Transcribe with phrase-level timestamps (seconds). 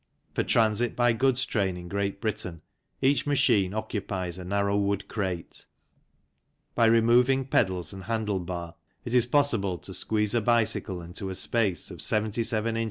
[0.33, 2.63] For transit by goods train in Great Britain
[3.03, 5.67] each machine occupies a narrow wood crate;
[6.73, 8.73] by removing pedals and handle bar
[9.05, 12.79] it is possible to squeeze a bicycle into a space of 77 in.